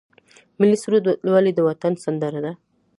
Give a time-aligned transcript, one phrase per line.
[0.59, 2.51] ملي سرود ولې د وطن سندره ده؟